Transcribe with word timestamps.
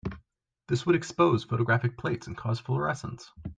This 0.67 0.83
would 0.87 0.95
expose 0.95 1.43
photographic 1.43 1.95
plates 1.95 2.25
and 2.25 2.35
cause 2.35 2.59
fluorescence. 2.59 3.31